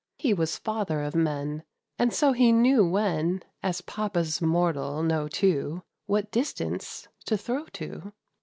[0.17, 1.61] He was father of men,
[1.99, 8.11] And so he knew when, As papas mortal know too, What distance to throw to.